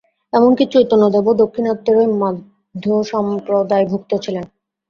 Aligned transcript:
এমন 0.33 0.51
কি 0.57 0.65
চৈতন্যদেবও 0.73 1.31
দাক্ষিণাত্যেরই 1.39 2.07
মাধ্ব-সম্প্রদায়ভুক্ত 2.21 4.11
ছিলেন। 4.23 4.45